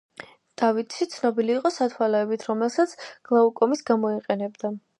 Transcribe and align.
დავიდსი 0.61 1.05
ცნობილი 1.15 1.53
იყო 1.57 1.71
სათვალეებით, 1.75 2.47
რომელსაც 2.53 2.95
გლაუკომის 3.31 3.87
გამო 3.91 4.15
იყენებდა. 4.17 4.73